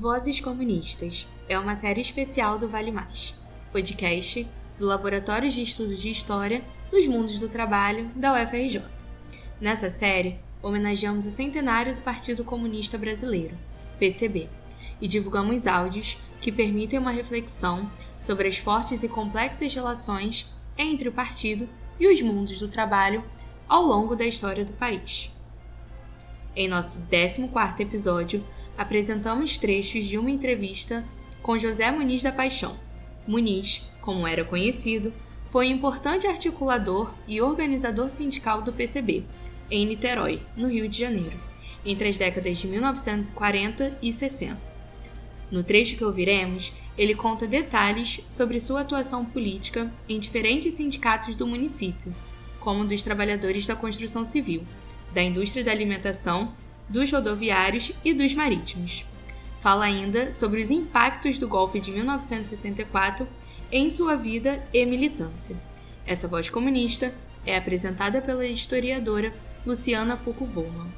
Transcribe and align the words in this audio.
Vozes 0.00 0.40
Comunistas 0.40 1.26
é 1.46 1.58
uma 1.58 1.76
série 1.76 2.00
especial 2.00 2.56
do 2.56 2.66
Vale 2.66 2.90
Mais, 2.90 3.34
podcast 3.70 4.48
do 4.78 4.86
Laboratório 4.86 5.50
de 5.50 5.60
Estudos 5.60 6.00
de 6.00 6.08
História 6.08 6.64
dos 6.90 7.06
Mundos 7.06 7.38
do 7.38 7.50
Trabalho 7.50 8.10
da 8.16 8.32
UFRJ. 8.32 8.80
Nessa 9.60 9.90
série, 9.90 10.40
homenageamos 10.62 11.26
o 11.26 11.30
centenário 11.30 11.96
do 11.96 12.00
Partido 12.00 12.42
Comunista 12.42 12.96
Brasileiro, 12.96 13.54
PCB, 13.98 14.48
e 15.02 15.06
divulgamos 15.06 15.66
áudios 15.66 16.16
que 16.40 16.50
permitem 16.50 16.98
uma 16.98 17.10
reflexão 17.10 17.92
sobre 18.18 18.48
as 18.48 18.56
fortes 18.56 19.02
e 19.02 19.08
complexas 19.08 19.74
relações 19.74 20.50
entre 20.78 21.10
o 21.10 21.12
partido 21.12 21.68
e 21.98 22.10
os 22.10 22.22
mundos 22.22 22.58
do 22.58 22.68
trabalho 22.68 23.22
ao 23.68 23.82
longo 23.82 24.16
da 24.16 24.24
história 24.24 24.64
do 24.64 24.72
país. 24.72 25.30
Em 26.56 26.68
nosso 26.68 27.02
14º 27.02 27.80
episódio, 27.80 28.42
apresentamos 28.80 29.58
trechos 29.58 30.06
de 30.06 30.16
uma 30.16 30.30
entrevista 30.30 31.04
com 31.42 31.58
José 31.58 31.90
Muniz 31.90 32.22
da 32.22 32.32
Paixão. 32.32 32.80
Muniz, 33.28 33.82
como 34.00 34.26
era 34.26 34.42
conhecido, 34.42 35.12
foi 35.50 35.66
importante 35.66 36.26
articulador 36.26 37.14
e 37.28 37.42
organizador 37.42 38.08
sindical 38.08 38.62
do 38.62 38.72
PCB, 38.72 39.24
em 39.70 39.84
Niterói, 39.84 40.40
no 40.56 40.66
Rio 40.66 40.88
de 40.88 40.98
Janeiro, 40.98 41.38
entre 41.84 42.08
as 42.08 42.16
décadas 42.16 42.56
de 42.56 42.68
1940 42.68 43.98
e 44.00 44.14
60. 44.14 44.58
No 45.50 45.62
trecho 45.62 45.94
que 45.94 46.04
ouviremos, 46.04 46.72
ele 46.96 47.14
conta 47.14 47.46
detalhes 47.46 48.22
sobre 48.26 48.58
sua 48.58 48.80
atuação 48.80 49.26
política 49.26 49.92
em 50.08 50.18
diferentes 50.18 50.72
sindicatos 50.72 51.36
do 51.36 51.46
município, 51.46 52.14
como 52.58 52.86
dos 52.86 53.02
trabalhadores 53.02 53.66
da 53.66 53.76
construção 53.76 54.24
civil, 54.24 54.66
da 55.12 55.22
indústria 55.22 55.62
da 55.62 55.70
alimentação, 55.70 56.54
dos 56.90 57.10
rodoviários 57.10 57.92
e 58.04 58.12
dos 58.12 58.34
marítimos. 58.34 59.06
Fala 59.60 59.84
ainda 59.84 60.32
sobre 60.32 60.60
os 60.60 60.70
impactos 60.70 61.38
do 61.38 61.46
golpe 61.46 61.78
de 61.80 61.92
1964 61.92 63.26
em 63.70 63.88
sua 63.90 64.16
vida 64.16 64.62
e 64.74 64.84
militância. 64.84 65.56
Essa 66.04 66.26
voz 66.26 66.50
comunista 66.50 67.14
é 67.46 67.56
apresentada 67.56 68.20
pela 68.20 68.44
historiadora 68.44 69.32
Luciana 69.64 70.16
Pucco 70.16 70.44
Volman. 70.44 70.92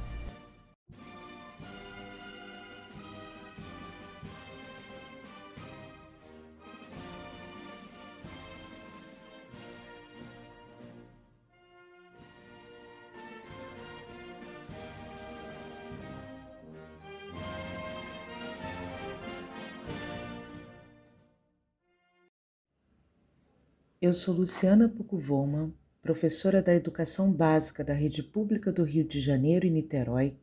Eu 24.03 24.13
sou 24.13 24.35
Luciana 24.35 24.89
Pucuvoma, 24.89 25.73
professora 26.01 26.61
da 26.61 26.75
Educação 26.75 27.31
Básica 27.31 27.85
da 27.85 27.93
Rede 27.93 28.21
Pública 28.21 28.69
do 28.69 28.83
Rio 28.83 29.05
de 29.05 29.17
Janeiro 29.17 29.65
e 29.65 29.69
Niterói, 29.69 30.35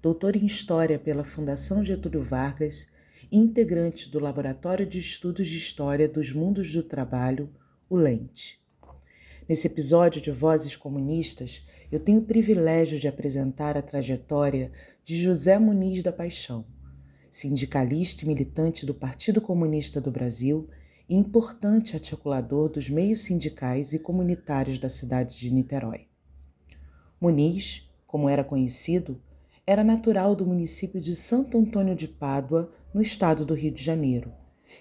doutora 0.00 0.38
em 0.38 0.46
História 0.46 0.98
pela 0.98 1.22
Fundação 1.22 1.84
Getúlio 1.84 2.22
Vargas 2.22 2.88
e 3.30 3.36
integrante 3.36 4.08
do 4.08 4.18
Laboratório 4.18 4.86
de 4.86 4.98
Estudos 4.98 5.46
de 5.46 5.58
História 5.58 6.08
dos 6.08 6.32
Mundos 6.32 6.72
do 6.72 6.82
Trabalho, 6.82 7.50
o 7.86 7.98
LENTE. 7.98 8.58
Nesse 9.46 9.66
episódio 9.66 10.18
de 10.18 10.30
Vozes 10.30 10.74
Comunistas, 10.74 11.68
eu 11.92 12.00
tenho 12.00 12.20
o 12.20 12.24
privilégio 12.24 12.98
de 12.98 13.08
apresentar 13.08 13.76
a 13.76 13.82
trajetória 13.82 14.72
de 15.04 15.22
José 15.22 15.58
Muniz 15.58 16.02
da 16.02 16.12
Paixão, 16.14 16.64
sindicalista 17.28 18.24
e 18.24 18.26
militante 18.26 18.86
do 18.86 18.94
Partido 18.94 19.38
Comunista 19.38 20.00
do 20.00 20.10
Brasil 20.10 20.66
e 21.08 21.14
importante 21.14 21.94
articulador 21.94 22.68
dos 22.68 22.88
meios 22.88 23.20
sindicais 23.20 23.92
e 23.92 23.98
comunitários 23.98 24.78
da 24.78 24.88
cidade 24.88 25.38
de 25.38 25.50
Niterói. 25.50 26.06
Muniz, 27.20 27.88
como 28.06 28.28
era 28.28 28.44
conhecido, 28.44 29.20
era 29.66 29.84
natural 29.84 30.34
do 30.34 30.46
município 30.46 31.00
de 31.00 31.14
Santo 31.14 31.56
Antônio 31.56 31.94
de 31.94 32.08
Pádua, 32.08 32.70
no 32.92 33.00
estado 33.00 33.44
do 33.44 33.54
Rio 33.54 33.72
de 33.72 33.82
Janeiro, 33.82 34.32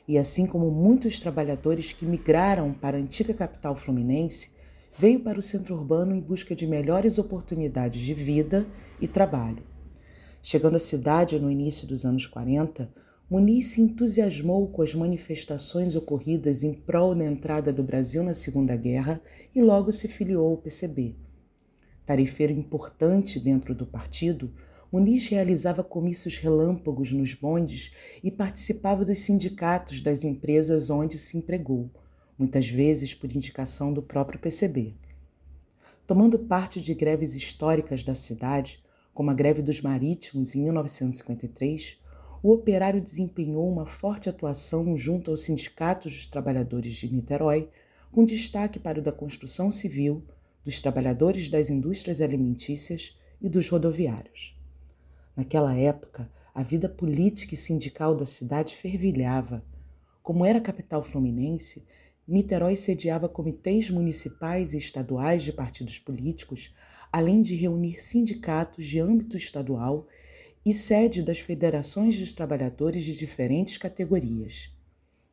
e 0.07 0.17
assim 0.17 0.47
como 0.47 0.71
muitos 0.71 1.19
trabalhadores 1.19 1.91
que 1.91 2.05
migraram 2.05 2.73
para 2.73 2.97
a 2.97 2.99
antiga 2.99 3.33
capital 3.33 3.75
fluminense, 3.75 4.55
veio 4.97 5.19
para 5.19 5.39
o 5.39 5.41
centro 5.41 5.75
urbano 5.75 6.15
em 6.15 6.19
busca 6.19 6.55
de 6.55 6.67
melhores 6.67 7.17
oportunidades 7.17 8.01
de 8.01 8.13
vida 8.13 8.65
e 8.99 9.07
trabalho. 9.07 9.63
Chegando 10.41 10.75
à 10.75 10.79
cidade 10.79 11.39
no 11.39 11.51
início 11.51 11.87
dos 11.87 12.03
anos 12.03 12.25
40, 12.25 12.91
Muniz 13.31 13.67
se 13.67 13.79
entusiasmou 13.79 14.67
com 14.67 14.81
as 14.81 14.93
manifestações 14.93 15.95
ocorridas 15.95 16.63
em 16.63 16.73
prol 16.73 17.15
da 17.15 17.23
entrada 17.23 17.71
do 17.71 17.81
Brasil 17.81 18.21
na 18.23 18.33
Segunda 18.33 18.75
Guerra 18.75 19.21
e 19.55 19.61
logo 19.61 19.89
se 19.89 20.09
filiou 20.09 20.49
ao 20.49 20.57
PCB. 20.57 21.15
Tarifeiro 22.05 22.51
importante 22.51 23.39
dentro 23.39 23.73
do 23.73 23.85
partido, 23.85 24.53
Muniz 24.91 25.29
realizava 25.29 25.81
comícios 25.81 26.35
relâmpagos 26.35 27.13
nos 27.13 27.33
bondes 27.33 27.93
e 28.21 28.29
participava 28.29 29.05
dos 29.05 29.19
sindicatos 29.19 30.01
das 30.01 30.25
empresas 30.25 30.89
onde 30.89 31.17
se 31.17 31.37
empregou, 31.37 31.89
muitas 32.37 32.67
vezes 32.67 33.13
por 33.13 33.33
indicação 33.33 33.93
do 33.93 34.01
próprio 34.01 34.41
PCB. 34.41 34.93
Tomando 36.05 36.37
parte 36.37 36.81
de 36.81 36.93
greves 36.93 37.33
históricas 37.33 38.03
da 38.03 38.13
cidade, 38.13 38.83
como 39.13 39.31
a 39.31 39.33
greve 39.33 39.61
dos 39.61 39.79
marítimos 39.79 40.53
em 40.53 40.63
1953, 40.63 42.01
o 42.43 42.51
operário 42.51 42.99
desempenhou 42.99 43.71
uma 43.71 43.85
forte 43.85 44.27
atuação 44.27 44.97
junto 44.97 45.29
aos 45.29 45.43
sindicatos 45.43 46.13
dos 46.13 46.27
trabalhadores 46.27 46.95
de 46.95 47.13
Niterói, 47.13 47.69
com 48.11 48.25
destaque 48.25 48.79
para 48.79 48.99
o 48.99 49.01
da 49.01 49.11
construção 49.11 49.69
civil, 49.69 50.23
dos 50.65 50.81
trabalhadores 50.81 51.49
das 51.49 51.69
indústrias 51.69 52.19
alimentícias 52.19 53.15
e 53.39 53.47
dos 53.47 53.69
rodoviários. 53.69 54.55
Naquela 55.35 55.75
época, 55.75 56.29
a 56.53 56.63
vida 56.63 56.89
política 56.89 57.53
e 57.53 57.57
sindical 57.57 58.15
da 58.15 58.25
cidade 58.25 58.75
fervilhava. 58.75 59.63
Como 60.21 60.45
era 60.45 60.59
capital 60.59 61.03
fluminense, 61.03 61.85
Niterói 62.27 62.75
sediava 62.75 63.29
comitês 63.29 63.89
municipais 63.89 64.73
e 64.73 64.77
estaduais 64.77 65.43
de 65.43 65.53
partidos 65.53 65.97
políticos, 65.99 66.73
além 67.11 67.41
de 67.41 67.55
reunir 67.55 68.01
sindicatos 68.01 68.85
de 68.85 68.99
âmbito 68.99 69.37
estadual 69.37 70.07
e 70.65 70.73
sede 70.73 71.23
das 71.23 71.39
federações 71.39 72.17
dos 72.19 72.31
trabalhadores 72.31 73.03
de 73.03 73.15
diferentes 73.15 73.77
categorias. 73.77 74.69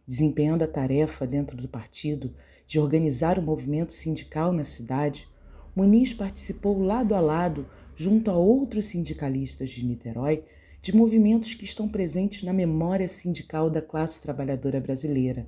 Desempenhando 0.06 0.64
a 0.64 0.68
tarefa 0.68 1.26
dentro 1.26 1.56
do 1.56 1.68
partido 1.68 2.34
de 2.66 2.78
organizar 2.78 3.38
o 3.38 3.42
movimento 3.42 3.92
sindical 3.92 4.52
na 4.52 4.64
cidade, 4.64 5.28
Muniz 5.76 6.12
participou 6.12 6.82
lado 6.82 7.14
a 7.14 7.20
lado, 7.20 7.66
junto 7.94 8.30
a 8.30 8.36
outros 8.36 8.86
sindicalistas 8.86 9.70
de 9.70 9.84
Niterói, 9.84 10.44
de 10.80 10.96
movimentos 10.96 11.54
que 11.54 11.64
estão 11.64 11.88
presentes 11.88 12.42
na 12.42 12.52
memória 12.52 13.08
sindical 13.08 13.68
da 13.68 13.82
classe 13.82 14.22
trabalhadora 14.22 14.80
brasileira, 14.80 15.46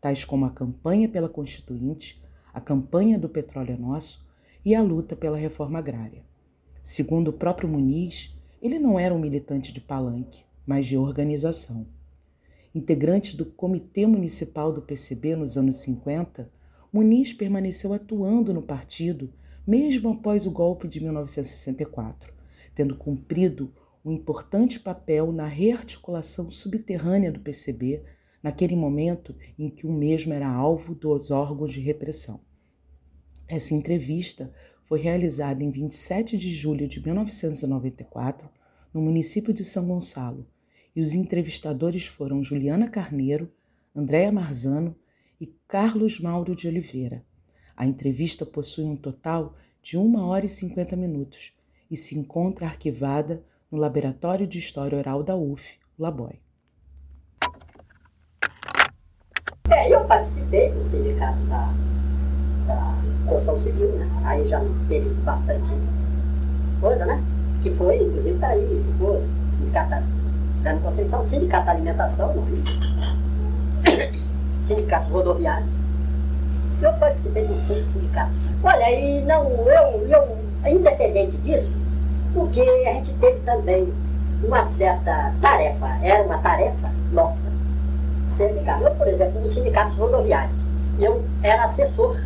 tais 0.00 0.24
como 0.24 0.44
a 0.44 0.50
campanha 0.50 1.08
pela 1.08 1.28
Constituinte, 1.28 2.22
a 2.52 2.60
campanha 2.60 3.18
do 3.18 3.28
Petróleo 3.28 3.72
é 3.72 3.76
Nosso 3.76 4.26
e 4.64 4.74
a 4.74 4.82
luta 4.82 5.16
pela 5.16 5.38
reforma 5.38 5.78
agrária. 5.78 6.22
Segundo 6.82 7.28
o 7.28 7.32
próprio 7.32 7.68
Muniz, 7.68 8.31
ele 8.62 8.78
não 8.78 8.98
era 8.98 9.12
um 9.12 9.18
militante 9.18 9.72
de 9.72 9.80
palanque, 9.80 10.44
mas 10.64 10.86
de 10.86 10.96
organização. 10.96 11.84
Integrante 12.72 13.36
do 13.36 13.44
Comitê 13.44 14.06
Municipal 14.06 14.72
do 14.72 14.80
PCB 14.80 15.34
nos 15.34 15.58
anos 15.58 15.76
50, 15.76 16.48
Muniz 16.92 17.32
permaneceu 17.32 17.92
atuando 17.92 18.54
no 18.54 18.62
partido 18.62 19.32
mesmo 19.66 20.10
após 20.10 20.46
o 20.46 20.50
golpe 20.50 20.88
de 20.88 21.00
1964, 21.00 22.32
tendo 22.74 22.96
cumprido 22.96 23.72
um 24.04 24.10
importante 24.12 24.80
papel 24.80 25.32
na 25.32 25.46
rearticulação 25.46 26.50
subterrânea 26.50 27.30
do 27.30 27.40
PCB 27.40 28.02
naquele 28.42 28.74
momento 28.74 29.34
em 29.58 29.70
que 29.70 29.86
o 29.86 29.92
mesmo 29.92 30.32
era 30.32 30.48
alvo 30.48 30.94
dos 30.94 31.30
órgãos 31.30 31.72
de 31.72 31.80
repressão. 31.80 32.40
Essa 33.46 33.74
entrevista 33.74 34.52
foi 34.92 35.00
realizada 35.00 35.64
em 35.64 35.70
27 35.70 36.36
de 36.36 36.50
julho 36.50 36.86
de 36.86 37.02
1994, 37.02 38.46
no 38.92 39.00
município 39.00 39.50
de 39.50 39.64
São 39.64 39.86
Gonçalo, 39.86 40.46
e 40.94 41.00
os 41.00 41.14
entrevistadores 41.14 42.04
foram 42.04 42.44
Juliana 42.44 42.86
Carneiro, 42.90 43.50
Andréa 43.96 44.30
Marzano 44.30 44.94
e 45.40 45.46
Carlos 45.66 46.20
Mauro 46.20 46.54
de 46.54 46.68
Oliveira. 46.68 47.24
A 47.74 47.86
entrevista 47.86 48.44
possui 48.44 48.84
um 48.84 48.94
total 48.94 49.56
de 49.82 49.96
1 49.96 50.14
hora 50.26 50.44
e 50.44 50.48
50 50.50 50.94
minutos 50.94 51.54
e 51.90 51.96
se 51.96 52.18
encontra 52.18 52.66
arquivada 52.66 53.42
no 53.70 53.78
Laboratório 53.78 54.46
de 54.46 54.58
História 54.58 54.98
Oral 54.98 55.22
da 55.22 55.34
UF, 55.34 55.78
o 55.96 56.02
Laboy. 56.02 56.38
É, 59.70 59.88
eu 59.90 60.06
participei 60.06 60.70
do 60.70 60.84
sindicato 60.84 61.42
da, 61.46 61.72
da 62.66 63.11
construção 63.26 63.58
civil, 63.58 63.88
né? 63.92 64.08
Aí 64.24 64.46
já 64.48 64.60
teve 64.88 65.08
bastante 65.24 65.70
coisa, 66.80 67.06
né? 67.06 67.22
Que 67.62 67.70
foi, 67.70 68.02
inclusive, 68.02 68.38
tá 68.38 68.48
aí, 68.48 68.84
ficou, 68.92 69.22
sindicato 69.46 70.02
Dando 70.62 70.80
Conceição, 70.82 71.26
Sindicato 71.26 71.66
da 71.66 71.72
Alimentação 71.72 72.34
no 72.34 72.42
Rio, 72.42 72.62
sindicatos 74.60 75.10
rodoviários. 75.10 75.72
Eu 76.80 76.92
participei 76.94 77.46
dos 77.46 77.60
cinco 77.60 77.84
sindicatos. 77.84 78.42
Olha, 78.62 78.90
e 78.92 79.22
não, 79.22 79.50
eu, 79.50 80.08
eu, 80.08 80.38
independente 80.70 81.36
disso, 81.38 81.76
porque 82.32 82.60
a 82.60 82.94
gente 82.94 83.14
teve 83.14 83.40
também 83.40 83.92
uma 84.42 84.64
certa 84.64 85.32
tarefa, 85.40 85.98
era 86.02 86.24
uma 86.24 86.38
tarefa 86.38 86.92
nossa, 87.12 87.48
ligado. 88.54 88.84
Eu, 88.84 88.94
por 88.94 89.06
exemplo, 89.06 89.40
nos 89.40 89.52
sindicatos 89.52 89.96
rodoviários, 89.96 90.66
eu 90.98 91.22
era 91.42 91.64
assessor 91.64 92.16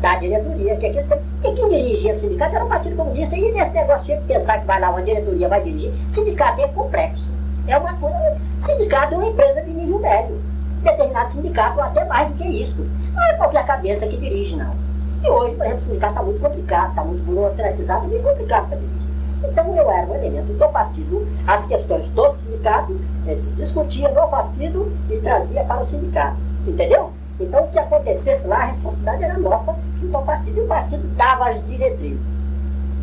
da 0.00 0.16
diretoria, 0.16 0.76
que 0.76 0.90
tempo, 0.90 1.16
e 1.44 1.52
quem 1.52 1.68
dirigia 1.68 2.14
o 2.14 2.18
sindicato 2.18 2.54
era 2.54 2.64
o 2.64 2.68
Partido 2.68 2.96
Comunista, 2.96 3.36
e 3.36 3.52
nesse 3.52 3.72
negócio 3.72 4.06
tinha 4.06 4.18
que 4.18 4.26
pensar 4.26 4.60
que 4.60 4.66
vai 4.66 4.80
lá 4.80 4.90
uma 4.90 5.02
diretoria, 5.02 5.48
vai 5.48 5.62
dirigir, 5.62 5.92
sindicato 6.08 6.60
é 6.60 6.68
complexo. 6.68 7.28
É 7.66 7.76
uma 7.76 7.94
coisa, 7.94 8.38
sindicato 8.58 9.14
é 9.14 9.18
uma 9.18 9.26
empresa 9.26 9.62
de 9.62 9.72
nível 9.72 9.98
médio. 9.98 10.40
Determinado 10.82 11.30
sindicato 11.30 11.80
até 11.80 12.04
mais 12.04 12.28
do 12.28 12.34
que 12.34 12.48
isso. 12.48 12.86
Não 13.12 13.22
é 13.22 13.34
qualquer 13.34 13.66
cabeça 13.66 14.06
que 14.06 14.16
dirige, 14.16 14.56
não. 14.56 14.74
E 15.22 15.28
hoje, 15.28 15.56
por 15.56 15.66
exemplo, 15.66 15.80
o 15.80 15.84
sindicato 15.84 16.12
está 16.12 16.22
muito 16.22 16.40
complicado, 16.40 16.90
está 16.90 17.04
muito 17.04 17.22
burocratizado, 17.24 18.04
é 18.04 18.08
muito 18.08 18.22
complicado 18.22 18.68
para 18.68 18.78
dirigir. 18.78 18.98
Então 19.44 19.76
eu 19.76 19.90
era 19.90 20.06
um 20.06 20.14
elemento 20.14 20.52
do 20.52 20.68
partido, 20.68 21.26
as 21.46 21.66
questões 21.66 22.08
do 22.08 22.30
sindicato, 22.30 22.96
a 23.26 23.30
gente 23.30 23.50
discutia 23.50 24.08
no 24.08 24.28
partido 24.28 24.92
e 25.10 25.16
trazia 25.18 25.64
para 25.64 25.82
o 25.82 25.86
sindicato. 25.86 26.36
Entendeu? 26.66 27.12
Então, 27.40 27.64
o 27.64 27.68
que 27.68 27.78
acontecesse 27.78 28.48
lá, 28.48 28.56
a 28.56 28.66
responsabilidade 28.66 29.24
era 29.24 29.38
nossa, 29.38 29.76
junto 30.00 30.16
ao 30.16 30.24
partido, 30.24 30.58
e 30.58 30.60
o 30.60 30.66
partido 30.66 31.06
dava 31.16 31.50
as 31.50 31.64
diretrizes. 31.66 32.44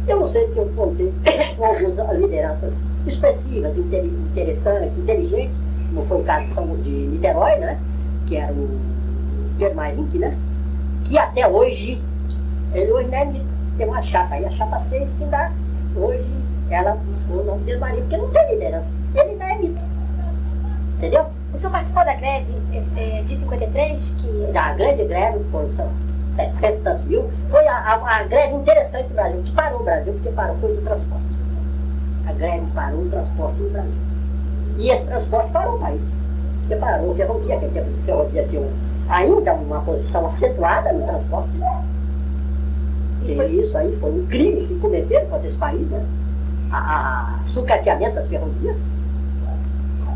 Eu 0.07 0.19
não 0.19 0.27
sei 0.27 0.47
que 0.49 0.57
eu 0.57 0.69
contei 0.75 1.13
com 1.57 1.65
algumas 1.65 1.97
lideranças 2.19 2.83
expressivas, 3.07 3.77
interessantes, 3.77 4.97
inteligentes, 4.97 5.59
não 5.91 6.05
foi 6.05 6.19
o 6.19 6.23
caso 6.23 6.43
de, 6.43 6.47
São, 6.49 6.75
de 6.77 6.89
Niterói, 6.89 7.57
né? 7.57 7.79
que 8.27 8.35
era 8.35 8.51
o 8.51 8.69
Pedro 9.57 9.75
Mairink, 9.75 10.17
né? 10.17 10.37
que 11.05 11.17
até 11.17 11.47
hoje, 11.47 12.01
ele 12.73 12.91
hoje 12.91 13.09
é 13.13 13.25
mito, 13.25 13.45
tem 13.77 13.87
uma 13.87 14.01
chapa 14.01 14.35
aí, 14.35 14.45
a 14.45 14.51
chapa 14.51 14.77
6, 14.77 15.13
que 15.13 15.23
ainda 15.23 15.51
hoje 15.95 16.25
ela 16.69 16.95
buscou 16.95 17.41
o 17.41 17.43
nome 17.45 17.63
de 17.63 17.77
Mairink, 17.77 18.01
porque 18.01 18.17
não 18.17 18.29
tem 18.29 18.53
liderança, 18.53 18.97
ele 19.13 19.31
ainda 19.31 19.45
é 19.45 19.57
mito. 19.59 19.81
Entendeu? 20.97 21.25
O 21.55 21.57
senhor 21.57 21.71
participou 21.71 22.03
da 22.03 22.13
greve 22.15 22.47
é, 22.97 23.21
de 23.21 23.29
53? 23.29 24.15
Que... 24.17 24.51
Da 24.51 24.73
grande 24.73 25.05
greve, 25.05 25.41
foram 25.51 25.69
700 26.29 26.79
e 26.79 26.83
tantos 26.83 27.05
mil. 27.05 27.29
Foi 27.49 27.65
a, 27.65 27.73
a, 27.73 28.17
a, 28.17 28.23
greve 28.23 28.55
interessante 28.55 29.07
do 29.07 29.13
Brasil, 29.13 29.41
que 29.41 29.51
parou 29.53 29.79
o 29.79 29.83
Brasil, 29.85 30.13
porque 30.13 30.29
parou, 30.31 30.57
foi 30.57 30.75
do 30.75 30.81
transporte. 30.81 31.23
A 32.27 32.33
greve 32.33 32.65
parou 32.73 33.03
o 33.03 33.09
transporte 33.09 33.61
no 33.61 33.69
Brasil. 33.69 33.97
E 34.77 34.89
esse 34.89 35.07
transporte 35.07 35.49
parou 35.51 35.77
o 35.77 35.79
país. 35.79 36.17
Porque 36.59 36.75
parou 36.75 37.13
a 37.13 37.15
ferrovia, 37.15 37.57
que 37.57 37.67
tempo 37.69 37.89
a 38.01 38.05
ferrovia 38.05 38.45
tinha 38.47 38.69
ainda 39.07 39.53
uma 39.53 39.79
posição 39.79 40.25
acentuada 40.25 40.91
no 40.91 41.05
transporte. 41.05 41.51
E, 43.23 43.31
e 43.31 43.61
isso 43.61 43.77
aí 43.77 43.95
foi 43.95 44.11
um 44.11 44.25
crime 44.27 44.67
que 44.67 44.77
cometeram 44.79 45.27
contra 45.27 45.47
esse 45.47 45.57
país, 45.57 45.91
né? 45.91 46.05
a, 46.69 47.39
a 47.39 47.45
sucateamento 47.45 48.15
das 48.15 48.27
ferrovias. 48.27 48.87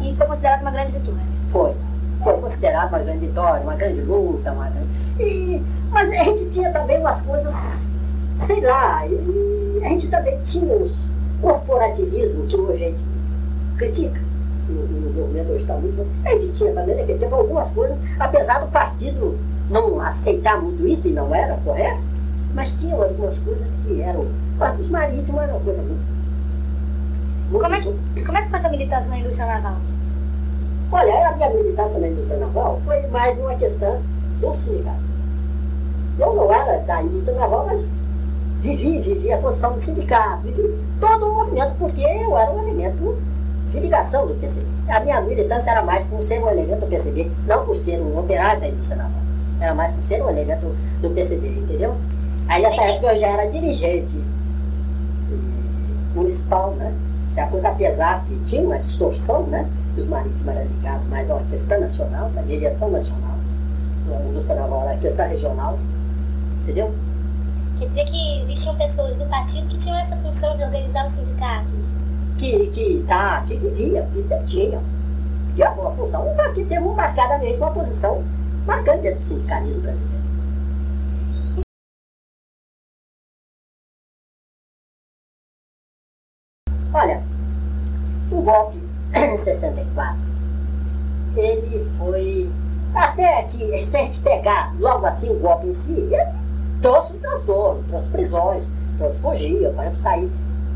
E 0.01 0.15
foi 0.15 0.25
considerado 0.25 0.61
uma 0.61 0.71
grande 0.71 0.91
vitória. 0.91 1.21
Foi. 1.51 1.75
Foi 2.23 2.33
considerado 2.37 2.89
uma 2.89 2.99
grande 2.99 3.25
vitória, 3.25 3.61
uma 3.63 3.75
grande 3.75 4.01
luta. 4.01 4.51
Uma 4.51 4.69
grande... 4.69 4.87
E, 5.19 5.61
mas 5.89 6.09
a 6.09 6.23
gente 6.23 6.49
tinha 6.49 6.71
também 6.71 6.99
umas 6.99 7.21
coisas, 7.21 7.89
sei 8.37 8.61
lá, 8.61 9.05
e 9.07 9.81
a 9.83 9.89
gente 9.89 10.07
também 10.07 10.39
tinha 10.41 10.73
os 10.75 11.09
corporativismo 11.41 12.47
que 12.47 12.55
hoje 12.55 12.83
a 12.83 12.87
gente 12.89 13.03
critica. 13.77 14.21
No, 14.67 14.85
no 14.87 15.21
movimento 15.21 15.51
hoje 15.51 15.63
está 15.63 15.75
muito. 15.75 16.05
A 16.25 16.29
gente 16.29 16.51
tinha 16.51 16.73
também 16.73 16.95
naquele 16.95 17.19
tempo 17.19 17.35
algumas 17.35 17.69
coisas, 17.71 17.97
apesar 18.19 18.59
do 18.59 18.67
partido 18.67 19.37
não 19.69 19.99
aceitar 20.01 20.61
muito 20.61 20.87
isso, 20.87 21.07
e 21.07 21.11
não 21.11 21.33
era 21.33 21.57
correto, 21.57 22.01
mas 22.53 22.71
tinha 22.73 22.95
algumas 22.95 23.37
coisas 23.39 23.67
que 23.85 24.01
eram. 24.01 24.27
Os 24.79 24.89
marítimos 24.89 25.41
era 25.41 25.53
uma 25.53 25.61
coisa 25.61 25.81
muito 25.81 26.19
como 27.51 27.73
é, 27.73 27.79
que, 27.81 28.23
como 28.23 28.37
é 28.37 28.41
que 28.43 28.49
foi 28.49 28.59
essa 28.59 28.69
militância 28.69 29.09
na 29.09 29.17
indústria 29.17 29.47
naval? 29.47 29.77
Olha, 30.91 31.30
a 31.30 31.36
minha 31.36 31.50
militância 31.51 32.00
na 32.00 32.07
indústria 32.07 32.39
naval 32.39 32.81
foi 32.83 33.06
mais 33.07 33.38
uma 33.38 33.53
questão 33.56 34.01
do 34.41 34.53
sindicato. 34.56 34.97
Eu 36.18 36.33
não 36.33 36.51
era 36.51 36.80
da 36.80 37.03
indústria 37.03 37.38
naval, 37.38 37.68
mas 37.68 38.01
vivi, 38.62 39.00
vivi 39.00 39.31
a 39.31 39.38
posição 39.38 39.74
do 39.74 39.80
sindicato, 39.80 40.41
vivi 40.44 40.75
todo 41.00 41.27
o 41.27 41.36
movimento, 41.36 41.75
porque 41.77 42.01
eu 42.01 42.36
era 42.36 42.51
um 42.51 42.63
elemento 42.63 43.18
de 43.69 43.80
ligação 43.80 44.25
do 44.25 44.33
PCB. 44.33 44.65
A 44.88 45.00
minha 45.01 45.21
militância 45.21 45.69
era 45.69 45.83
mais 45.83 46.03
por 46.06 46.24
ser 46.24 46.44
um 46.44 46.50
elemento 46.50 46.80
do 46.80 46.88
PCB, 46.88 47.31
não 47.45 47.63
por 47.65 47.75
ser 47.75 48.00
um 48.00 48.18
operário 48.18 48.62
da 48.62 48.68
indústria 48.68 48.97
naval. 48.97 49.21
Era 49.62 49.75
mais 49.75 49.92
por 49.92 50.01
ser 50.01 50.24
um 50.24 50.30
elemento 50.30 50.75
do 51.01 51.09
PCB, 51.12 51.47
entendeu? 51.50 51.95
Aí 52.47 52.63
nessa 52.63 52.81
época 52.81 53.13
eu 53.13 53.19
já 53.19 53.27
era 53.27 53.45
dirigente 53.45 54.18
municipal, 56.15 56.71
né? 56.71 56.92
que 57.33 57.39
a 57.39 57.47
coisa, 57.47 57.69
apesar 57.69 58.25
que 58.25 58.35
tinha 58.39 58.62
uma 58.62 58.80
distorção, 58.80 59.44
né? 59.44 59.68
Que 59.99 60.03
os 60.03 60.09
marítimos 60.09 60.47
eram 60.47 60.63
ligados 60.63 61.07
mais 61.09 61.29
a 61.29 61.35
uma 61.35 61.49
questão 61.49 61.77
nacional, 61.81 62.29
da 62.29 62.41
direção 62.43 62.89
nacional, 62.89 63.35
a 64.17 64.29
indústria 64.29 64.61
naval 64.61 64.83
era 64.83 64.93
a 64.93 64.97
questão 64.97 65.27
regional, 65.27 65.77
entendeu? 66.63 66.95
Quer 67.77 67.87
dizer 67.89 68.05
que 68.05 68.39
existiam 68.39 68.77
pessoas 68.77 69.17
do 69.17 69.25
partido 69.25 69.67
que 69.67 69.77
tinham 69.77 69.99
essa 69.99 70.15
função 70.15 70.55
de 70.55 70.63
organizar 70.63 71.05
os 71.05 71.11
sindicatos? 71.11 71.97
Que, 72.37 72.67
que 72.67 73.03
tá, 73.09 73.43
que 73.45 73.57
vivia, 73.57 74.07
que 74.13 74.45
tinham. 74.45 74.81
Tinha 75.55 75.69
uma 75.71 75.91
função. 75.91 76.31
O 76.31 76.35
partido 76.37 76.69
teve 76.69 76.79
marcadamente 76.79 77.57
uma 77.57 77.71
posição 77.71 78.23
marcante 78.65 79.01
dentro 79.01 79.19
do 79.19 79.23
sindicalismo 79.23 79.81
brasileiro. 79.81 80.19
Olha, 86.93 87.21
o 88.31 88.41
golpe 88.41 88.88
em 89.15 89.38
64, 89.38 90.17
ele 91.35 91.91
foi. 91.97 92.50
Até 92.94 93.44
que, 93.44 93.83
se 93.83 93.97
a 93.97 94.00
gente 94.01 94.19
pegar 94.19 94.73
logo 94.79 95.06
assim 95.06 95.29
o 95.29 95.39
golpe 95.39 95.68
em 95.68 95.73
si, 95.73 95.92
ele 95.92 96.18
trouxe 96.81 97.13
um 97.13 97.19
transtorno, 97.19 97.83
trouxe 97.87 98.09
prisões, 98.09 98.68
trouxe 98.97 99.19
fugir, 99.19 99.71
por 99.73 99.81
exemplo, 99.81 99.97
sair 99.97 100.31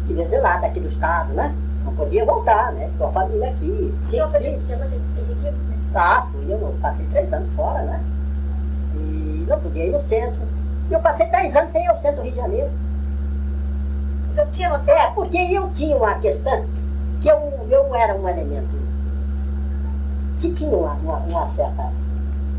de 0.06 0.22
exilado 0.22 0.66
aqui 0.66 0.80
do 0.80 0.88
Estado, 0.88 1.34
né? 1.34 1.56
Não 1.84 1.96
podia 1.96 2.25
voltar, 2.25 2.72
né? 2.74 2.92
Com 2.98 3.08
a 3.08 3.12
família 3.12 3.50
aqui. 3.50 3.92
O 3.96 3.98
senhor 3.98 4.30
foi 4.30 4.46
executivo? 4.46 5.56
Ah, 5.96 6.28
fui, 6.32 6.52
eu 6.52 6.75
passei 6.82 7.06
três 7.08 7.34
anos 7.34 7.48
fora, 7.50 7.82
né? 7.84 8.04
E 8.96 9.46
não 9.48 9.60
podia 9.60 9.86
ir 9.86 9.92
no 9.92 10.00
centro. 10.06 10.42
E 10.90 10.94
eu 10.94 11.00
passei 11.00 11.28
dez 11.28 11.56
anos 11.56 11.70
sem 11.70 11.84
ir 11.84 11.88
ao 11.88 12.00
centro 12.00 12.18
do 12.18 12.24
Rio 12.24 12.32
de 12.32 12.38
Janeiro. 12.38 12.72
Eu 14.36 14.50
tinha 14.50 14.70
uma... 14.70 14.92
É, 14.92 15.12
porque 15.12 15.38
eu 15.38 15.70
tinha 15.70 15.96
uma 15.96 16.16
questão 16.16 16.66
que 17.24 17.30
eu, 17.30 17.39
eu 17.72 17.96
era 17.96 18.13
um 18.13 18.27
elemento 18.27 18.75
que 20.39 20.51
tinha 20.51 20.75
uma, 20.75 20.92
uma, 20.96 21.18
uma 21.20 21.46
certa 21.46 21.89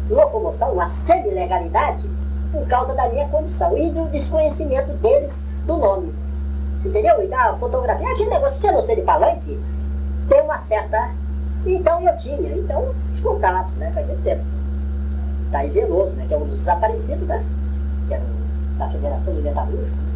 locomoção, 0.09 0.73
uma 0.73 0.89
semi-legalidade 0.89 2.09
por 2.51 2.67
causa 2.67 2.95
da 2.95 3.11
minha 3.11 3.29
condição 3.29 3.77
e 3.77 3.91
do 3.91 4.09
desconhecimento 4.09 4.91
deles 4.95 5.45
do 5.67 5.77
nome. 5.77 6.15
Entendeu? 6.83 7.23
E 7.23 7.27
da 7.27 7.55
fotografia. 7.59 8.11
Aquele 8.11 8.31
negócio, 8.31 8.59
você 8.59 8.73
não 8.73 8.81
ser 8.81 8.97
de 8.97 9.03
palanque, 9.03 9.61
tem 10.31 10.43
uma 10.43 10.59
certa. 10.59 11.11
Então 11.67 12.01
eu 12.01 12.17
tinha. 12.17 12.57
Então, 12.57 12.95
os 13.13 13.21
contatos, 13.21 13.75
né? 13.75 13.91
Faz 13.93 14.07
tempo. 14.23 14.45
Daí 15.51 15.69
Veloso, 15.69 16.17
né? 16.17 16.25
Que 16.27 16.33
é 16.33 16.37
um 16.39 16.47
dos 16.47 16.59
desaparecidos, 16.59 17.27
né? 17.29 17.45
Que 18.09 18.15
era 18.15 18.25
da 18.79 18.89
Federação 18.89 19.35
do 19.35 19.43
Metalúrgico 19.43 20.14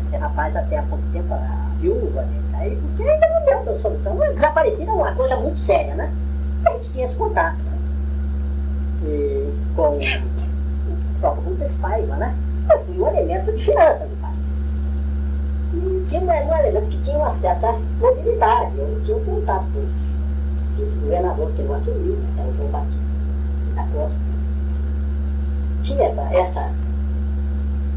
esse 0.00 0.16
rapaz 0.16 0.56
até 0.56 0.78
há 0.78 0.82
pouco 0.82 1.04
tempo, 1.12 1.32
a 1.34 1.70
viúva 1.80 2.22
dele, 2.22 2.44
aí, 2.54 2.76
porque 2.76 3.02
ainda 3.02 3.28
não 3.28 3.44
deu 3.44 3.58
outra 3.58 3.74
solução. 3.74 4.16
Desaparecido 4.16 4.90
é 4.90 4.94
uma 4.94 5.14
coisa 5.14 5.36
muito 5.36 5.58
séria, 5.58 5.94
né? 5.94 6.12
A 6.64 6.72
gente 6.72 6.90
tinha 6.90 7.04
esse 7.04 7.14
contato 7.14 7.56
né? 7.56 7.78
e, 9.04 9.54
com 9.74 9.96
o 9.96 11.20
próprio 11.20 11.44
Rubens 11.44 11.76
Paiva, 11.76 12.16
né? 12.16 12.34
Eu 12.70 12.80
fui 12.84 13.00
um 13.00 13.08
elemento 13.08 13.52
de 13.52 13.64
finança 13.64 14.06
do 14.06 14.16
partido. 14.20 14.38
E 15.74 16.04
tinha 16.04 16.20
um, 16.20 16.32
elemento 16.32 16.88
que 16.88 16.98
tinha 16.98 17.18
uma 17.18 17.30
certa 17.30 17.72
mobilidade, 18.00 18.78
eu 18.78 19.00
tinha 19.02 19.16
um 19.16 19.24
contato 19.24 19.66
com 20.76 20.82
esse 20.82 20.98
governador 20.98 21.50
que 21.52 21.62
não 21.62 21.74
assumiu, 21.74 22.16
né? 22.16 22.32
que 22.34 22.40
era 22.40 22.48
o 22.48 22.54
João 22.54 22.68
Batista 22.68 23.14
da 23.74 23.84
Costa. 23.84 24.22
Tinha 25.80 26.04
essa, 26.04 26.22
essa 26.34 26.70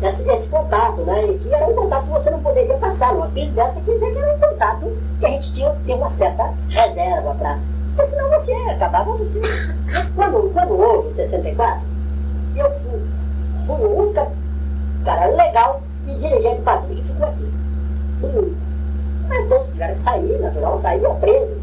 esse, 0.08 0.48
contato, 0.48 1.02
né? 1.02 1.28
E 1.28 1.38
que 1.38 1.54
era 1.54 1.68
um 1.68 1.76
contato 1.76 2.06
que 2.06 2.10
você 2.12 2.30
não 2.32 2.42
poderia 2.42 2.76
passar. 2.78 3.14
Numa 3.14 3.30
crise 3.30 3.54
dessa, 3.54 3.80
quer 3.82 3.94
dizer 3.94 4.12
que 4.12 4.18
era 4.18 4.36
um 4.36 4.40
contato 4.40 4.98
que 5.20 5.26
a 5.26 5.30
gente 5.30 5.54
tinha 5.54 5.72
que 5.72 5.84
ter 5.84 5.94
uma 5.94 6.10
certa 6.10 6.54
reserva 6.70 7.36
para. 7.36 7.60
Porque 7.96 8.06
senão 8.06 8.30
você 8.30 8.52
acabava 8.70 9.14
você. 9.14 9.40
Mas 9.92 10.10
quando, 10.10 10.52
quando 10.54 10.80
houve 10.80 11.10
o 11.10 11.14
64, 11.14 11.82
eu 12.56 12.72
fui, 12.80 13.02
fui 13.68 13.86
o 13.86 14.00
único 14.00 14.32
cara 15.06 15.28
legal 15.28 15.82
e 16.08 16.16
dirigente 16.16 16.58
do 16.58 16.64
partido 16.64 16.96
que 16.96 17.04
ficou 17.04 17.28
aqui. 17.28 17.54
Fui. 18.20 18.58
Mas 19.28 19.48
todos 19.48 19.68
tiveram 19.68 19.94
que 19.94 20.02
sair, 20.02 20.40
natural, 20.40 20.78
sair 20.78 21.06
ou 21.06 21.16
preso. 21.16 21.62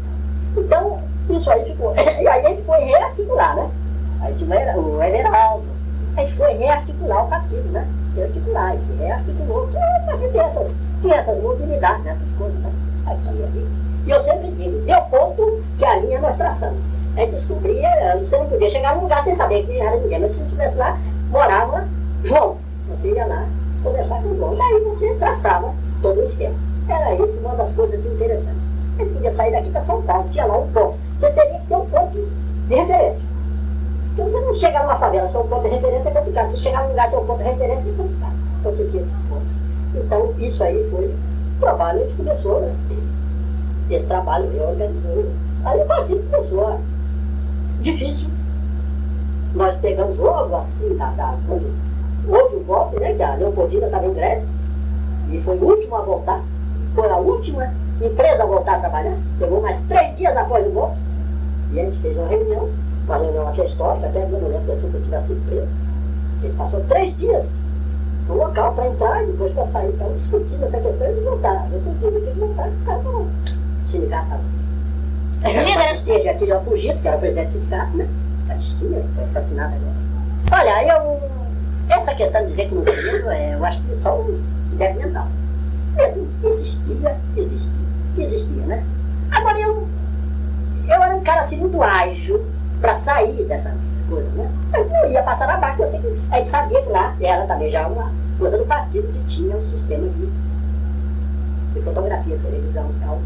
Então, 0.55 0.99
isso 1.29 1.49
aí 1.51 1.65
ficou. 1.65 1.93
E 1.99 2.27
aí 2.27 2.45
a 2.45 2.49
gente 2.49 2.63
foi 2.63 2.79
rearticular, 2.79 3.55
né? 3.55 3.71
A 4.21 4.31
gente 4.31 4.45
vai, 4.45 4.77
o 4.77 5.01
Everaldo, 5.01 5.65
a 6.15 6.21
gente 6.21 6.33
foi 6.33 6.53
rearticular 6.53 7.25
o 7.25 7.29
partido, 7.29 7.69
né? 7.69 7.87
Rearticular, 8.15 8.77
se 8.77 8.93
rearticulou, 8.93 9.67
que 9.67 9.77
é 9.77 9.97
a 9.97 9.99
partir 10.05 10.29
dessas, 10.29 10.81
tinha 11.01 11.15
essas 11.15 11.41
mobilidades, 11.41 12.03
dessas 12.03 12.29
coisas, 12.37 12.59
né? 12.59 12.71
Aqui 13.05 13.35
e 13.35 13.43
ali. 13.43 13.67
E 14.05 14.11
eu 14.11 14.21
sempre 14.21 14.51
digo, 14.51 14.79
deu 14.79 15.01
ponto 15.03 15.63
que 15.77 15.85
a 15.85 15.97
linha 15.97 16.19
nós 16.19 16.35
traçamos. 16.35 16.89
A 17.15 17.21
gente 17.21 17.31
descobria, 17.31 17.89
você 18.17 18.37
não 18.37 18.47
podia 18.47 18.69
chegar 18.69 18.95
num 18.95 19.03
lugar 19.03 19.23
sem 19.23 19.35
saber 19.35 19.65
quem 19.65 19.79
era 19.79 19.97
ninguém, 19.97 20.19
mas 20.19 20.31
se 20.31 20.43
estivesse 20.43 20.77
lá, 20.77 20.97
morava 21.29 21.87
João. 22.23 22.57
Você 22.89 23.11
ia 23.13 23.25
lá 23.25 23.47
conversar 23.83 24.21
com 24.21 24.29
o 24.29 24.35
João. 24.35 24.55
Daí 24.55 24.83
você 24.83 25.13
traçava 25.15 25.73
todo 26.01 26.19
o 26.19 26.23
esquema. 26.23 26.55
Era 26.87 27.13
isso 27.13 27.39
uma 27.39 27.55
das 27.55 27.73
coisas 27.73 28.05
interessantes. 28.05 28.67
Ele 28.97 29.11
podia 29.11 29.31
sair 29.31 29.51
daqui 29.51 29.69
para 29.69 29.81
São 29.81 30.01
Paulo, 30.01 30.27
tinha 30.29 30.45
lá 30.45 30.57
um 30.57 30.71
ponto. 30.71 30.97
Você 31.17 31.29
teria 31.31 31.59
que 31.59 31.67
ter 31.67 31.75
um 31.75 31.85
ponto 31.85 32.17
de 32.67 32.75
referência. 32.75 33.27
Porque 34.59 34.67
você 34.67 34.73
não 34.73 34.73
chega 34.73 34.83
numa 34.83 34.97
favela, 34.97 35.27
seu 35.27 35.43
ponto 35.45 35.61
de 35.61 35.69
referência 35.69 36.09
é 36.09 36.11
complicado. 36.11 36.49
Se 36.49 36.59
chegar 36.59 36.83
num 36.83 36.89
lugar, 36.89 37.09
seu 37.09 37.21
ponto 37.21 37.37
de 37.37 37.49
referência 37.49 37.89
é 37.89 37.93
complicado. 37.93 38.33
Então 38.59 38.71
você 38.71 38.87
tinha 38.87 39.01
esses 39.01 39.21
pontos. 39.21 39.47
Então 39.95 40.33
isso 40.37 40.63
aí 40.63 40.89
foi 40.91 41.05
o 41.07 41.59
trabalho, 41.61 41.99
a 41.99 42.03
gente 42.03 42.15
começou, 42.17 42.59
né? 42.59 42.75
Esse 43.89 44.07
trabalho 44.07 44.51
reorganizou. 44.51 45.25
Aí 45.63 45.81
o 45.81 45.85
partido 45.85 46.29
começou. 46.29 46.79
Difícil. 47.81 48.29
Nós 49.55 49.75
pegamos 49.75 50.17
logo 50.17 50.55
assim, 50.55 50.95
da, 50.97 51.09
da, 51.11 51.37
quando 51.47 51.73
houve 52.27 52.55
o 52.57 52.63
golpe, 52.65 52.99
né? 52.99 53.13
Que 53.13 53.23
a 53.23 53.35
Leopoldina 53.35 53.85
estava 53.85 54.05
em 54.05 54.13
greve. 54.13 54.45
E 55.31 55.39
foi 55.41 55.57
o 55.57 55.63
último 55.63 55.95
a 55.95 56.01
voltar. 56.01 56.43
Foi 56.93 57.09
a 57.09 57.17
última 57.17 57.73
empresa 58.01 58.43
a 58.43 58.45
voltar 58.45 58.75
a 58.75 58.79
trabalhar. 58.79 59.17
Pegou 59.39 59.61
mais 59.61 59.81
três 59.83 60.15
dias 60.17 60.35
após 60.35 60.67
o 60.67 60.69
golpe. 60.69 60.97
E 61.71 61.79
a 61.79 61.85
gente 61.85 61.97
fez 61.99 62.17
uma 62.17 62.27
reunião, 62.27 62.69
uma 63.09 63.17
reunião 63.17 63.47
aqui 63.47 63.63
histórica, 63.63 64.07
até 64.07 64.25
não 64.27 64.47
lembro 64.47 64.77
que 64.77 64.95
eu 64.95 65.01
tivesse 65.01 65.27
sido 65.29 65.45
preso. 65.47 65.67
Ele 66.43 66.53
passou 66.53 66.79
três 66.81 67.15
dias 67.15 67.61
no 68.27 68.35
local 68.35 68.73
para 68.73 68.87
entrar 68.87 69.23
e 69.23 69.27
depois 69.27 69.51
para 69.51 69.65
sair. 69.65 69.89
Estavam 69.89 70.13
discutindo 70.13 70.63
essa 70.63 70.79
questão 70.79 71.13
de 71.13 71.19
voltar. 71.21 71.67
Eu 71.71 71.81
continuo 71.81 72.21
que 72.21 72.39
voltar, 72.39 72.69
o 72.69 72.85
cara 72.85 72.99
falou. 72.99 73.27
O 73.83 73.87
sindicato 73.87 74.25
estava. 74.25 75.79
Batistinha 75.79 76.21
já 76.21 76.33
tinha 76.35 76.59
fugido, 76.59 76.99
que 76.99 77.07
era 77.07 77.17
o 77.17 77.19
presidente 77.19 77.47
do 77.47 77.51
sindicato, 77.53 77.97
né? 77.97 78.07
Batistinha 78.47 79.03
foi 79.15 79.23
assassinado 79.23 79.73
agora. 79.75 80.61
Olha, 80.61 80.93
eu. 80.93 81.29
Essa 81.89 82.13
questão 82.13 82.41
de 82.41 82.47
dizer 82.47 82.67
que 82.67 82.75
não 82.75 82.83
tem 82.83 82.95
medo, 82.95 83.29
é, 83.31 83.55
eu 83.55 83.65
acho 83.65 83.81
que 83.81 83.91
é 83.91 83.95
só 83.95 84.19
um 84.19 84.39
deve 84.73 84.99
mental. 84.99 85.27
Medo 85.95 86.27
existia, 86.43 87.17
existia, 87.35 87.85
existia, 88.19 88.65
né? 88.67 88.85
Agora 89.31 89.59
eu. 89.59 89.87
Eu 90.87 91.03
era 91.03 91.15
um 91.15 91.21
cara 91.21 91.41
assim 91.41 91.57
muito 91.57 91.81
ágil 91.81 92.45
para 92.81 92.95
sair 92.95 93.43
dessas 93.45 94.03
coisas, 94.09 94.31
né? 94.33 94.49
Eu 94.73 94.87
não 94.87 95.05
ia 95.07 95.23
passar 95.23 95.47
na 95.47 95.57
barca, 95.57 95.83
eu 95.83 95.87
sei 95.87 95.99
que 95.99 96.21
a 96.31 96.37
gente 96.37 96.49
sabia 96.49 96.81
que 96.81 96.89
lá 96.89 97.15
era 97.21 97.45
também 97.45 97.69
já 97.69 97.87
uma 97.87 98.11
coisa 98.37 98.57
do 98.57 98.65
partido 98.65 99.07
que 99.11 99.23
tinha 99.25 99.55
um 99.55 99.63
sistema 99.63 100.07
de, 100.07 100.29
de 101.73 101.81
fotografia, 101.81 102.39
televisão 102.41 102.89
e 102.89 103.05
tal 103.05 103.19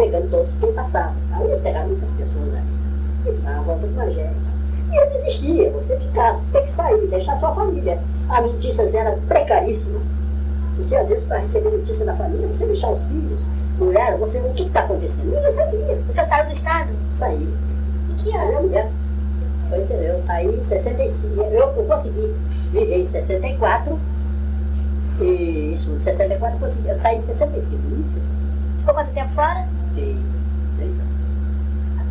pegando 0.00 0.30
todos 0.30 0.54
quem 0.56 0.72
passava. 0.72 1.14
Aí 1.32 1.44
eles 1.44 1.60
pegaram 1.60 1.88
muitas 1.88 2.10
pessoas 2.10 2.48
ali. 2.48 2.80
E 3.26 3.32
davam 3.42 3.60
a 3.60 3.62
volta 3.62 3.86
do 3.86 3.94
Magé. 3.94 4.32
E 4.90 4.96
não 4.96 5.12
existia, 5.12 5.70
você 5.70 5.98
ficasse, 6.00 6.50
tem 6.50 6.62
que 6.62 6.70
sair, 6.70 7.06
deixar 7.08 7.34
a 7.34 7.38
sua 7.38 7.54
família. 7.54 8.02
As 8.28 8.42
notícias 8.42 8.94
eram 8.94 9.20
precaríssimas. 9.28 10.16
Você, 10.78 10.96
às 10.96 11.06
vezes, 11.06 11.24
para 11.24 11.38
receber 11.38 11.70
notícia 11.70 12.06
da 12.06 12.16
família, 12.16 12.48
você 12.48 12.64
deixar 12.64 12.90
os 12.90 13.02
filhos, 13.04 13.46
mulher, 13.78 14.16
você 14.16 14.38
o 14.38 14.54
que 14.54 14.62
está 14.62 14.80
acontecendo? 14.80 15.26
Ninguém 15.26 15.52
sabia. 15.52 15.98
Você 16.06 16.26
saiu 16.26 16.46
do 16.46 16.52
estado? 16.52 16.88
Saí. 17.12 17.48
Em 18.20 18.24
que 18.24 18.36
A 18.36 18.42
ano? 18.42 18.48
minha 18.48 18.60
mulher. 18.62 18.90
Pois 19.68 19.90
é, 19.90 20.10
eu 20.10 20.18
saí 20.18 20.46
em 20.46 20.62
65. 20.62 21.40
Eu, 21.40 21.50
eu 21.50 21.84
consegui 21.84 22.34
viver 22.72 23.00
em 23.00 23.06
64. 23.06 23.98
E 25.20 25.72
isso, 25.72 25.92
em 25.92 25.98
64 25.98 26.56
eu 26.56 26.60
consegui. 26.60 26.88
Eu 26.88 26.96
saí 26.96 27.16
em 27.16 27.20
65, 27.20 27.82
em 27.94 28.04
65. 28.04 28.78
Ficou 28.78 28.94
quanto 28.94 29.12
tempo 29.12 29.30
fora? 29.32 29.68
Fiquei 29.88 30.16
três 30.76 30.94
anos. 30.98 31.10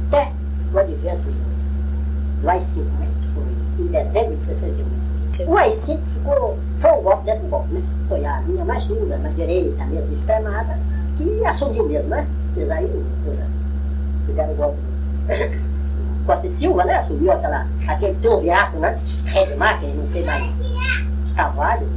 Até 0.08 0.32
o 0.74 0.80
advento 0.80 1.22
do, 1.24 2.42
do 2.42 2.50
AI-5, 2.50 2.84
né? 2.84 3.10
Que 3.22 3.28
foi 3.34 3.86
em 3.86 3.88
dezembro 3.88 4.36
de 4.36 4.44
61. 4.44 4.86
O 5.48 5.58
AI-5 5.58 6.00
ficou, 6.14 6.58
foi 6.80 6.92
um 6.92 7.02
golpe 7.02 7.26
dentro 7.26 7.42
do 7.42 7.50
golpe, 7.50 7.74
né? 7.74 7.84
Foi 8.08 8.26
a 8.26 8.42
linha 8.42 8.66
mais 8.66 8.84
dura, 8.86 9.18
na 9.18 9.30
direita, 9.30 9.86
mesmo 9.86 10.12
extremada, 10.12 10.80
que 11.16 11.46
assumiu 11.46 11.88
mesmo, 11.88 12.10
né? 12.10 12.28
Eles 12.56 12.70
aí, 12.72 13.06
coisa, 13.26 13.46
fizeram 14.26 14.54
o 14.54 14.56
golpe. 14.56 14.80
Costa 16.30 16.46
e 16.46 16.52
Silva, 16.52 16.86
né? 16.86 16.94
Assumiu 16.94 17.32
aquela, 17.32 17.66
aquele 17.88 18.14
triunvirato, 18.20 18.78
né? 18.78 19.00
Red 19.26 19.56
Máquina, 19.56 19.96
não 19.96 20.06
sei 20.06 20.24
mais. 20.24 20.62
Tavares, 21.36 21.90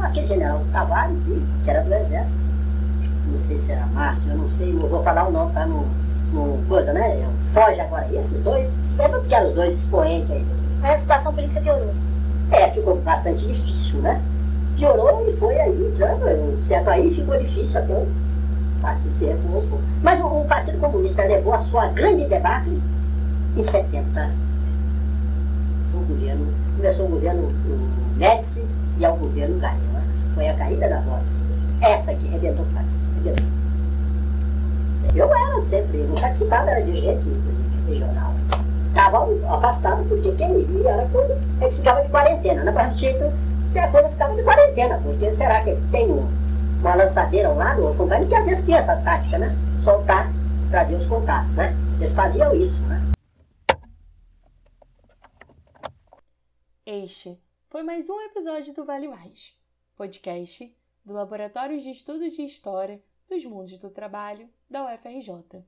aquele 0.00 0.26
general 0.26 0.64
Tavares, 0.72 1.30
que 1.62 1.70
era 1.70 1.82
do 1.82 1.94
exército 1.94 2.42
não 3.26 3.38
sei 3.38 3.56
se 3.56 3.72
era 3.72 3.86
Márcio, 3.86 4.30
eu 4.30 4.36
não 4.36 4.48
sei, 4.48 4.72
não 4.72 4.88
vou 4.88 5.02
falar 5.02 5.28
o 5.28 5.30
nome 5.30 5.52
para 5.52 5.66
não, 5.66 5.86
não 6.32 6.58
coisa, 6.68 6.92
né? 6.92 7.26
Foge 7.42 7.80
agora. 7.80 8.06
E 8.10 8.16
esses 8.16 8.42
dois, 8.42 8.80
lembra 8.98 9.20
que 9.20 9.34
eram 9.34 9.50
os 9.50 9.54
dois 9.54 9.78
expoentes 9.78 10.30
aí. 10.30 10.44
Mas 10.80 10.96
a 10.96 10.98
situação 10.98 11.32
política 11.32 11.60
piorou. 11.60 11.94
É, 12.50 12.70
ficou 12.70 12.96
bastante 12.96 13.46
difícil, 13.46 14.00
né? 14.00 14.20
Piorou 14.76 15.28
e 15.28 15.36
foi 15.36 15.58
aí 15.58 15.86
entrando, 15.86 16.62
certo? 16.62 16.88
Aí 16.88 17.10
ficou 17.14 17.38
difícil 17.38 17.80
até 17.80 17.94
o 17.94 18.08
partido 18.82 19.14
se 19.14 19.26
recuou. 19.26 19.80
Mas 20.02 20.20
o, 20.20 20.26
o 20.26 20.44
Partido 20.44 20.78
Comunista 20.78 21.24
levou 21.24 21.54
a 21.54 21.58
sua 21.58 21.86
grande 21.86 22.26
debacle 22.26 22.82
em 23.56 23.62
70. 23.62 24.30
O 25.94 26.04
governo, 26.06 26.52
começou 26.76 27.06
o 27.06 27.08
governo 27.08 27.52
Médici 28.16 28.66
e 28.98 29.04
ao 29.04 29.16
governo 29.16 29.58
Gaia. 29.58 29.76
Né? 29.92 30.02
Foi 30.34 30.48
a 30.48 30.54
caída 30.54 30.88
da 30.88 31.00
voz. 31.00 31.42
Essa 31.80 32.14
que 32.14 32.26
rebentou 32.28 32.64
o. 32.64 33.62
Eu 35.14 35.34
era 35.34 35.60
sempre, 35.60 35.98
não 35.98 36.14
participava, 36.14 36.70
era 36.70 36.82
dirigente, 36.82 37.28
inclusive, 37.28 37.68
regional. 37.86 38.32
Estava 38.88 39.26
afastado, 39.54 40.04
porque 40.08 40.32
quem 40.32 40.60
ia 40.60 40.90
era 40.90 41.06
coisa, 41.08 41.38
é 41.60 41.68
que 41.68 41.74
ficava 41.74 42.00
de 42.02 42.08
quarentena. 42.08 42.64
Na 42.64 42.72
parte 42.72 42.94
do 42.94 42.98
jeito, 42.98 43.32
a 43.76 43.88
coisa 43.88 44.08
ficava 44.08 44.34
de 44.34 44.42
quarentena, 44.42 45.00
porque 45.02 45.30
será 45.30 45.60
que 45.62 45.76
tem 45.90 46.10
um, 46.10 46.26
uma 46.80 46.94
lançadeira 46.94 47.48
ao 47.48 47.56
lado, 47.56 47.84
ou 47.84 47.94
companhia, 47.94 48.26
que 48.26 48.34
às 48.34 48.46
vezes 48.46 48.64
tinha 48.64 48.78
essa 48.78 48.96
tática, 48.96 49.38
né? 49.38 49.54
Soltar 49.80 50.32
para 50.70 50.84
ver 50.84 50.94
os 50.94 51.06
contatos, 51.06 51.56
né? 51.56 51.76
Eles 51.98 52.12
faziam 52.12 52.54
isso, 52.54 52.82
né? 52.84 53.11
Este 57.02 57.36
foi 57.68 57.82
mais 57.82 58.08
um 58.08 58.20
episódio 58.20 58.72
do 58.72 58.84
Vale 58.84 59.08
Mais, 59.08 59.60
podcast 59.96 60.72
do 61.04 61.14
Laboratório 61.14 61.80
de 61.80 61.90
Estudos 61.90 62.34
de 62.34 62.42
História 62.42 63.02
dos 63.28 63.44
Mundos 63.44 63.76
do 63.76 63.90
Trabalho 63.90 64.48
da 64.70 64.84
UFRJ. 64.84 65.64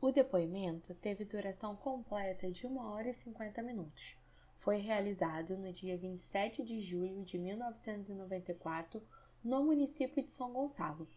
O 0.00 0.10
depoimento 0.10 0.96
teve 0.96 1.24
duração 1.24 1.76
completa 1.76 2.50
de 2.50 2.66
1 2.66 2.76
hora 2.76 3.08
e 3.08 3.14
50 3.14 3.62
minutos. 3.62 4.16
Foi 4.56 4.78
realizado 4.78 5.56
no 5.56 5.72
dia 5.72 5.96
27 5.96 6.64
de 6.64 6.80
julho 6.80 7.24
de 7.24 7.38
1994, 7.38 9.00
no 9.44 9.64
município 9.64 10.24
de 10.24 10.32
São 10.32 10.52
Gonçalo, 10.52 11.08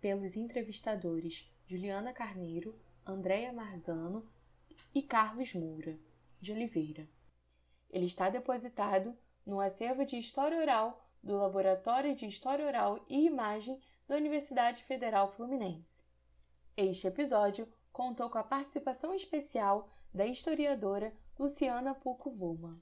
pelos 0.00 0.36
entrevistadores 0.36 1.52
Juliana 1.66 2.12
Carneiro, 2.12 2.78
Andréia 3.04 3.52
Marzano 3.52 4.24
e 4.94 5.02
Carlos 5.02 5.52
Moura 5.52 5.98
de 6.40 6.52
Oliveira. 6.52 7.17
Ele 7.90 8.06
está 8.06 8.28
depositado 8.28 9.16
no 9.44 9.60
acervo 9.60 10.04
de 10.04 10.18
História 10.18 10.58
Oral 10.58 11.02
do 11.22 11.36
Laboratório 11.36 12.14
de 12.14 12.26
História 12.26 12.66
Oral 12.66 13.04
e 13.08 13.26
Imagem 13.26 13.80
da 14.06 14.16
Universidade 14.16 14.82
Federal 14.82 15.30
Fluminense. 15.32 16.02
Este 16.76 17.06
episódio 17.06 17.68
contou 17.92 18.30
com 18.30 18.38
a 18.38 18.44
participação 18.44 19.12
especial 19.14 19.88
da 20.12 20.26
historiadora 20.26 21.12
Luciana 21.38 21.94
Puco 21.94 22.30
Vuma. 22.30 22.80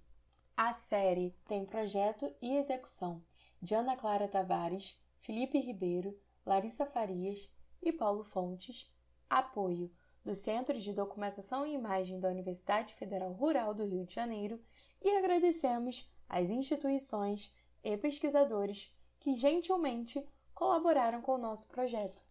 A 0.56 0.72
série 0.72 1.34
tem 1.46 1.64
projeto 1.64 2.32
e 2.40 2.56
execução 2.56 3.22
de 3.60 3.74
Ana 3.74 3.96
Clara 3.96 4.28
Tavares, 4.28 5.00
Felipe 5.20 5.58
Ribeiro, 5.58 6.18
Larissa 6.44 6.86
Farias 6.86 7.50
e 7.82 7.92
Paulo 7.92 8.24
Fontes, 8.24 8.90
apoio 9.28 9.90
do 10.26 10.34
Centro 10.34 10.76
de 10.76 10.92
Documentação 10.92 11.64
e 11.64 11.72
Imagem 11.72 12.18
da 12.18 12.28
Universidade 12.28 12.92
Federal 12.94 13.32
Rural 13.32 13.72
do 13.72 13.84
Rio 13.84 14.04
de 14.04 14.12
Janeiro 14.12 14.60
e 15.00 15.08
agradecemos 15.16 16.10
às 16.28 16.50
instituições 16.50 17.54
e 17.84 17.96
pesquisadores 17.96 18.92
que 19.20 19.36
gentilmente 19.36 20.26
colaboraram 20.52 21.22
com 21.22 21.36
o 21.36 21.38
nosso 21.38 21.68
projeto. 21.68 22.24